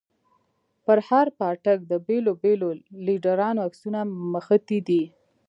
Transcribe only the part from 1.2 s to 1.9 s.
پاټک